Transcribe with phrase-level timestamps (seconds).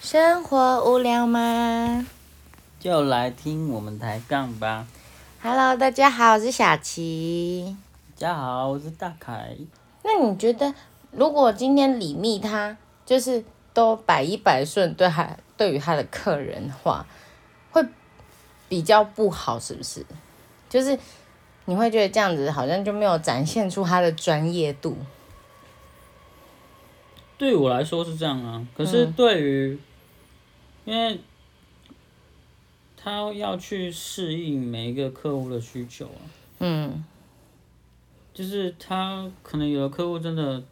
[0.00, 2.06] 生活无聊吗
[2.78, 4.86] 就来听我们抬杠吧。
[5.42, 7.76] ？Hello，大家好，我是小琪。
[8.16, 9.56] 大家好，我是大凯。
[10.04, 10.72] 那你觉得，
[11.10, 17.04] 如果今天李密他就是都百依百顺对他对于他的客人的话，
[17.72, 17.84] 会
[18.68, 20.06] 比较不好，是不是？
[20.68, 20.96] 就是
[21.64, 24.96] 你会觉得这样子好像就没有展现出他的专业度。
[27.36, 29.78] 对我来说是这样啊，可是嗯对于，
[30.88, 31.20] 因为
[32.96, 36.24] 他要去适应每一个客户的需求啊，
[36.60, 37.04] 嗯。
[38.32, 40.62] 就是他可能有的客户真的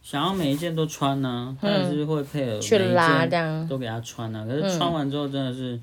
[0.00, 3.66] 想要每一件都穿呢、他也是会配合嗯去每一件样。
[3.66, 5.80] 都给他穿呢、可是穿完之后真的是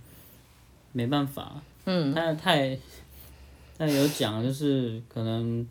[0.93, 2.13] 没办法，嗯。
[2.13, 2.77] 他太
[3.77, 5.67] 他有讲就是可能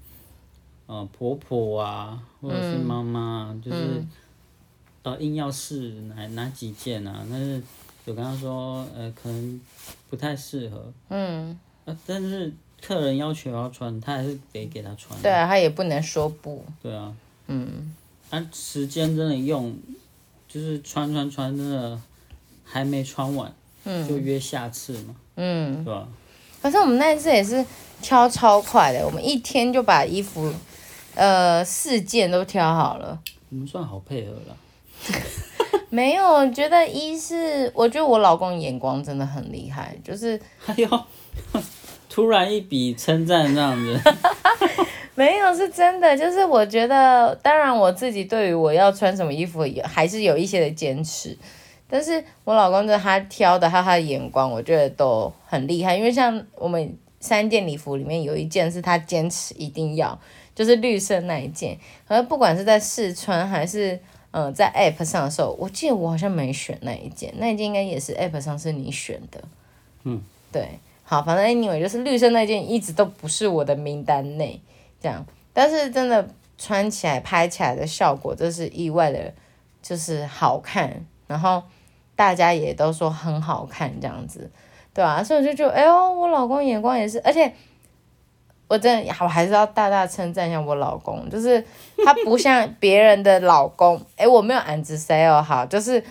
[0.87, 2.85] 呃婆婆啊或者是嗯。
[2.85, 4.05] 妈妈啊，就是
[5.03, 7.63] 呃硬要试哪哪几件啊，但是
[8.05, 9.61] 有跟他说呃可能
[10.09, 15.21] 不太适合，嗯，呃但是客人要求要穿，他还是得给他穿。
[15.23, 16.65] 对啊，他也不能说不。
[16.83, 17.13] 对啊，
[17.47, 17.95] 嗯
[18.31, 19.77] 按、时间真的用，
[20.49, 22.01] 就是穿穿穿真的
[22.65, 23.51] 还没穿完，
[23.85, 25.85] 就嗯约下次嘛，嗯。
[25.85, 26.09] 对吧？
[26.63, 27.65] 可是我们那一次也是
[28.03, 30.53] 挑超快的，我们一天就把衣服，
[31.15, 33.19] 呃，四件都挑好了。
[33.49, 34.57] 我们算好配合了。
[35.89, 40.89] 没有，我觉得一是，我觉得我老公眼光真的很厉害，就是哎呦，
[42.09, 44.01] 突然一笔称赞这样子，
[45.17, 51.37] 没有是真的，就是我觉得，当然我自己对于我要穿什么衣服也还是有一些的坚持，
[51.89, 60.17] 但是我老公的他挑的还有他的眼光，我觉得都很厉害，因为像我们三件礼服里面有一件是他坚持一定要，
[60.55, 61.77] 就是绿色那一件，
[62.07, 63.99] 而不管是在试穿还是。
[64.33, 69.43] 嗯，在 App 上的时候，我记得我好像没选那一件，那一件应该也是 App 上是你选的。
[70.05, 74.61] 嗯，对，好，反正 anyway 就是绿色那件一直都不是我的名单内，
[75.01, 75.27] 这样。
[75.53, 79.35] 但是真的穿起来、拍起来的效果，这是意外的，
[79.83, 81.63] 就是好看，然后
[82.15, 84.49] 大家也都说很好看，这样子，
[84.95, 87.53] 对啊，所以我就觉得，哎呦，我老公眼光也是，而且
[88.71, 91.63] 我真的，我还是要大大称赞一下我老公，就是
[92.07, 96.03] 他不像别人的老公，哎，我没有暗指谁哦，好，就是。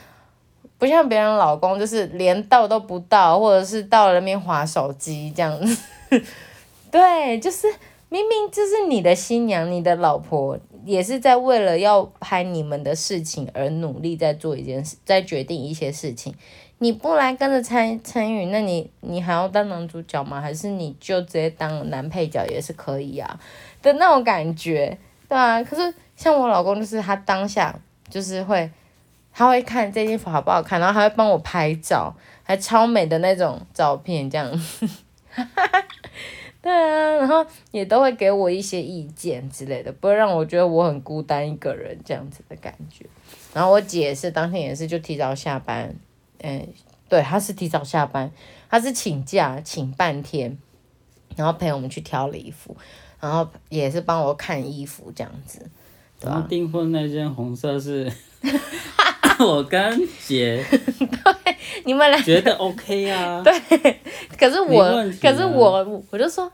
[0.77, 5.77] 不像别人老公，就是连到都不到，或者是到了那边划手机这样子。
[6.89, 7.67] 对，就是
[8.07, 16.33] 明明就是你的新娘，你的老婆也是在为了要拍你们的事情而努力在做一件事，在决定一些事情。
[16.81, 20.39] 你不来跟着参参与，那你你还要当男主角吗？
[20.39, 23.39] 还是你就直接当男配角也是可以啊
[23.81, 24.97] 的那种感觉，
[25.27, 25.61] 对啊。
[25.61, 27.77] 可是像我老公，就是他当下
[28.09, 28.71] 就是会，
[29.33, 34.49] 他会看这件衣服好不好看，然后还会帮我拍照，还超美的那种照片这样。
[36.61, 43.05] 对啊，然后也都会给我一些意见之类的，不会让我觉得我很孤单一个人这样子的感觉。
[43.53, 45.95] 然后我姐是当天也是就提早下班，
[46.39, 46.67] 嗯，
[47.07, 48.29] 对，她是提早下班，
[48.69, 50.57] 她是请假请半天，
[51.35, 52.75] 然后陪我们去挑了衣服，
[53.21, 55.59] 然后也是帮我看衣服这样子。
[56.19, 58.11] 对啊然后订婚那件红色是，
[59.39, 60.63] 我跟姐。
[60.69, 61.55] 对
[61.85, 63.43] 你们俩觉得 OK 啊，
[64.37, 64.83] 可是我，
[65.21, 66.51] 可是我，我就说，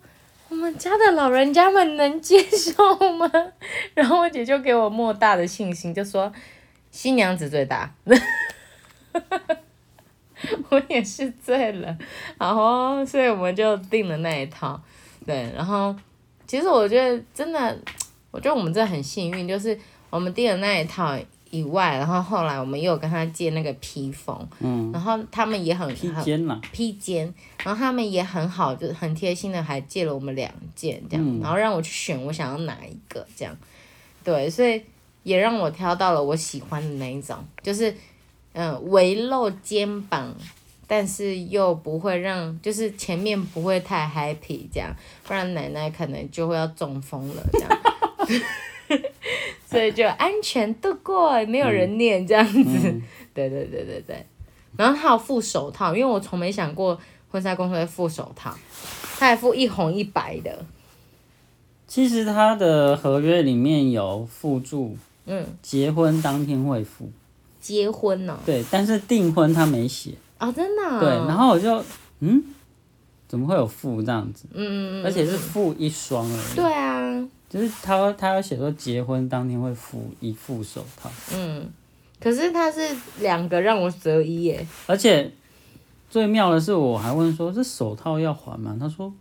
[0.50, 2.74] 我们家的老人家们能接受
[3.18, 3.30] 吗？
[3.94, 6.32] 然后我姐就给我莫大的信心，就说
[6.92, 7.94] 新娘子最大。
[10.70, 11.98] 我也是醉了，
[12.38, 14.80] 然后所以我们就订了那一套，
[15.26, 15.96] 对，然后
[16.46, 17.76] 其实我觉得真的，
[18.30, 19.76] 我觉得我们真的很幸运，就是
[20.10, 21.18] 我们订的那一套
[21.60, 27.34] 以外，然后后来我们又跟他借那个披风，嗯，然后他们也很披很肩啦，披肩，
[27.64, 33.56] 然后他们也很好，就是很贴心的，还借了我们两件这样，嗯然后让我去选我想要哪一个这样，
[34.24, 34.82] 对，所以
[35.24, 37.92] 也让我挑到了我喜欢的那一种，就是
[38.54, 40.34] 嗯、呃围露肩膀，
[40.88, 44.94] 但是又不会让，就是前面不会太 happy 这样，
[45.24, 47.70] 不然奶奶可能就会要中风了这样。
[49.76, 52.64] 所以就安全度过，没有人念这样子。
[52.84, 53.02] 嗯。
[53.36, 54.26] 对对对对对，
[54.78, 56.98] 然后他有附手套，因为我从没想过
[57.30, 58.56] 婚纱公司会附手套，
[59.20, 60.66] 他还附一红一白的，
[61.86, 64.96] 其实他的合约里面有附注，
[65.26, 67.12] 嗯，结婚当天会付，
[67.60, 71.84] 结婚哦，对，但是订婚他没写，哦，真的、哦，对，然后我就
[72.22, 72.42] 嗯，
[73.28, 74.46] 怎么会有付这样子？
[74.54, 76.95] 嗯，嗯嗯，而且是付一双而已，对啊，
[77.56, 81.66] 就是他他要写说结婚当天会付一副手套，嗯，
[82.20, 82.82] 可是他是
[83.22, 85.32] 两个让我择一耶，而且
[86.10, 88.76] 最妙的是，我还问说这手套要还吗？
[88.78, 89.14] 他说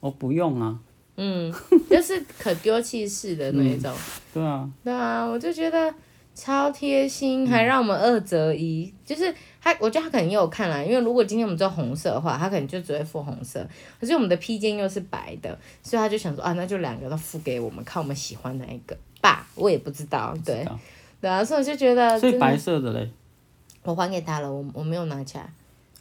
[0.00, 0.76] 我不用啊。
[1.16, 1.54] 嗯，
[1.88, 3.94] 就是可丢弃式的那一种。
[4.34, 5.94] 对啊，对啊，我就觉得
[6.36, 8.92] 超贴心，还让我们二择一。
[9.06, 13.66] 就是他，我觉得他可能也有看啦，因为如果今天我们做红色的话，他可能就只会付红色。
[13.98, 19.46] 可是我们的披肩又是白的，所以他就想说啊，那就两个都付给我们，看我们喜欢哪一个吧。
[19.54, 20.78] 我也不知道，对知道
[21.22, 23.08] 对啊，所以我就觉得所以白色的嘞，
[23.82, 25.50] 我还给他了，我我没有拿起来，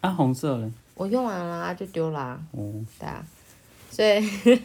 [0.01, 2.37] 啊红色嘞，我用完了啊就丢啦。
[2.51, 3.25] 哦，对啊，
[3.89, 4.59] 所以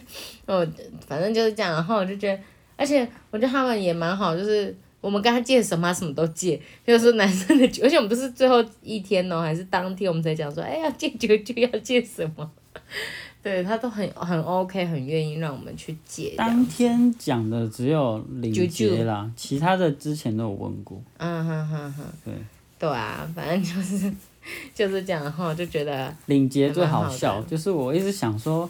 [0.45, 0.67] 我
[1.07, 2.43] 反正就是这样，然后我就觉得，
[2.75, 12.49] 而且我觉得他们也蛮好，就是我们跟他借什么，他什么都借，就是说男生的酒，而且我们都是最后一天哦，还是当天我们才讲说，哎呀借酒就要借什么，
[13.43, 18.69] 对他都很很 OK，很愿意让我们去借，当天讲的只有领啾啾。
[18.69, 21.01] 结啦，其他的之前都有问过。
[21.17, 22.33] 嗯哼哼哼，对，
[22.77, 24.13] 对啊，反正就是
[24.75, 28.69] 就是这样，然后我就觉得，领结最好笑，就是我一直想说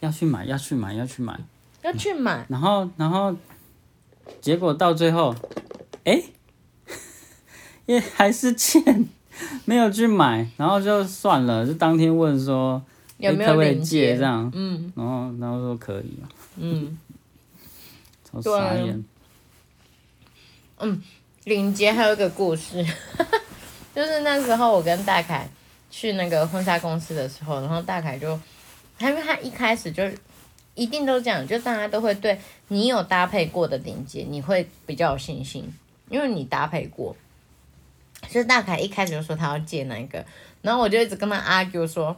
[0.00, 1.38] 要去买，要去买，要去买，
[1.82, 3.34] 要去买，然后然后
[4.40, 5.34] 结果到最后，
[6.04, 6.22] 哎、
[7.86, 9.08] 也还是欠，
[9.64, 12.82] 没有去买，然后就算了，就当天问说
[13.18, 14.22] 有没有借这？
[14.22, 14.92] 样，嗯。
[14.96, 16.98] 然后然后说可以 啊，嗯。
[18.32, 19.04] 超傻眼，
[20.78, 21.02] 嗯
[21.44, 22.82] 领结还有一个故事，
[23.94, 25.46] 就是那时候我跟大凯
[25.90, 28.30] 去那个婚纱公司的时候，然后大凯就，
[29.00, 30.02] 因为他一开始就
[30.74, 32.38] 一定都这样，就大家都会对
[32.68, 35.72] 你有搭配过的领结，你会比较有信心，
[36.08, 37.14] 因为你搭配过。
[38.28, 40.24] 就是大凯一开始就说他要借那个，
[40.62, 42.16] 然后我就一直跟他 argue 说，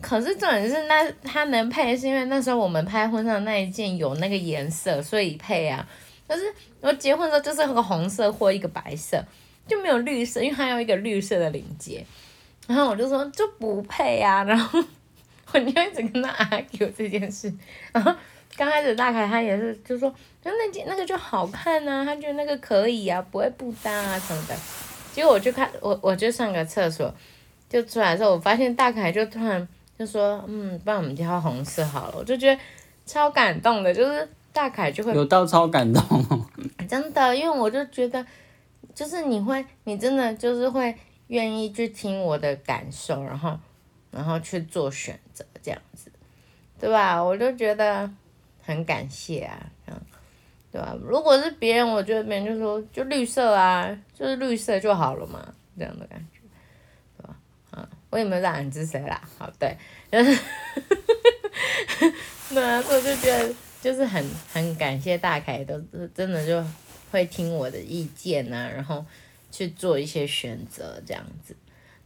[0.00, 5.86] 可是重点是那他能配，是因为那时候我们拍婚纱那一件有那个颜色，所以配啊。
[6.28, 6.42] 可是
[6.80, 9.20] 我结婚的时候就是那个红色或一个白色，
[9.66, 12.06] 就没有绿色，因为它有一个绿色的领结。
[12.68, 14.80] 然后我就说就不配啊，然后
[15.52, 17.52] 我就一直跟他 argue 这件事。
[17.92, 18.14] 然后
[18.56, 20.10] 刚开始大凯他也是就说，
[20.42, 24.54] 就那件那个就好看啊，他觉得那个可以啊，不会不搭啊什么的。
[25.12, 27.12] 结果我就看我我就上个厕所，
[27.68, 29.66] 就出来的时候，我发现大凯就突然
[29.98, 32.14] 就说，嗯，不然我们挑红色好了。
[32.18, 32.60] 我就觉得
[33.04, 36.46] 超感动的，就是大凯就会有到超感动哦，
[36.88, 38.24] 真的，因为我就觉得，
[38.94, 40.94] 就是你会，你真的就是会
[41.28, 43.58] 愿意去听我的感受，然后，
[44.10, 46.10] 然后去做选择，这样子，
[46.78, 47.22] 对吧？
[47.22, 48.10] 我就觉得
[48.62, 50.02] 很感谢啊，这样，
[50.72, 50.96] 对吧？
[51.02, 56.40] 如果是别人，我觉得别人就说就绿色啊，就是绿色就好了嘛，这样的感觉，
[57.16, 57.36] 对吧？
[57.70, 59.76] 啊，我也没有染指谁啦，好，对，
[60.10, 60.38] 就是，
[62.50, 63.54] 对啊，所以我就觉得。
[63.82, 64.22] 就是很
[64.52, 65.80] 很感谢大凯，都
[66.14, 66.62] 真的就
[67.10, 69.02] 会听我的意见呐、然后
[69.50, 71.56] 去做一些选择，这样子，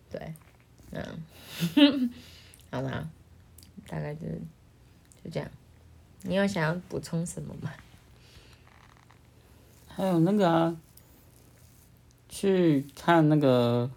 [0.09, 0.21] 对，
[0.95, 2.11] 嗯，
[2.71, 3.07] 好啦，
[3.89, 4.41] 大概就是
[5.25, 5.49] 就这样。
[6.23, 7.71] 你有想要补充什么吗？
[9.87, 10.77] 还有那个啊，
[12.29, 13.89] 去看那个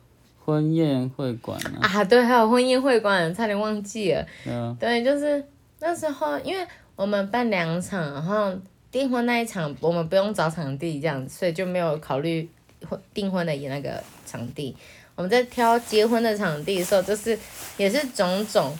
[0.43, 4.27] 婚宴会馆啊，啊，对，还有婚宴会馆，差点忘记了。
[4.43, 5.43] 对啊，对，就是
[5.79, 8.53] 那时候，因为我们办两场，然后
[8.91, 12.47] 订婚那一场我们不用找场地这样子，所以就没有考虑
[12.87, 14.75] 婚订婚的那个场地。
[15.17, 17.37] 我们在挑结婚的场地的时候，就是
[17.75, 18.71] 也是种种。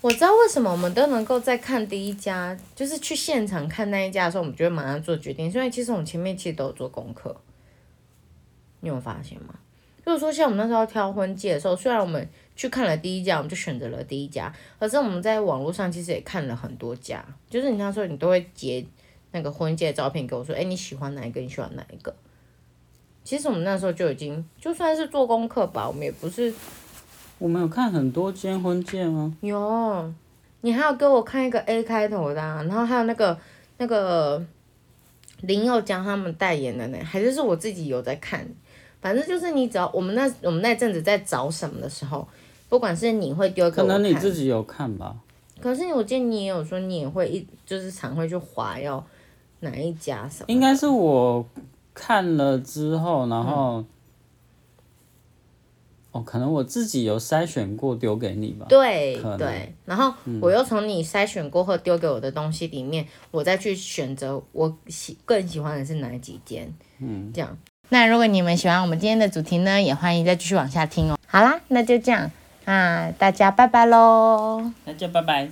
[0.00, 7.36] 我知道为什么我们都能够在看第一家，就是去现场看那一家的时候，我们就会马上做决定，是因为其实我们前面其实都有做功课。
[8.80, 9.54] 你有发现吗？
[10.04, 18.86] 就是说，像我们那时候挑婚戒的时候，虽然我们去看了第一家，我们就选择了第一家，可是我们在网络上其实也看了很多家，就是你那时候你都会截
[19.32, 21.40] 那个婚戒的照片给我说，哎，你喜欢哪一个？
[21.40, 22.14] 你喜欢哪一个？
[23.26, 26.54] 其实我们那时候就已经就算是做功课吧，我们也不是
[27.38, 29.36] 我们有看很多间婚戒吗？
[29.40, 30.12] 有，
[30.60, 33.36] 你还要给我看一个 A 开头的、啊，然后还有那个
[33.78, 34.40] 那个
[35.40, 38.46] 林宥嘉他们代言的呢，还是是我自己有在看。
[39.00, 42.26] 反正就是你只要我们那我们那阵子在找什么的时候，
[42.68, 45.16] 不管是你会丢给可我看，能你自己有看吧。
[45.60, 49.04] 可是我记得你也有说你也会一就是常会去划要
[49.60, 51.44] 哪一家什么，应该是我
[51.96, 53.82] 看了之后，然后，
[56.12, 58.66] 哦，可能我自己有筛选过丢给你吧。
[58.68, 60.12] 对对，然后
[60.42, 67.56] 我又从你筛选过后丢给我的东西里面，我再去选择我喜更喜欢的是哪几间，嗯，这样。
[67.88, 71.16] 那如果你们喜欢我们今天的主题呢，也欢迎再继续往下听哦。
[71.26, 72.30] 好啦，那就这样，
[72.66, 74.70] 啊，大家拜拜喽。
[74.84, 75.50] 大家拜拜。